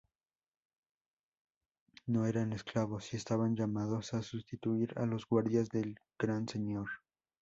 [2.07, 6.87] No eran esclavos y estaban llamados a sustituir a los guardias del Gran Señor.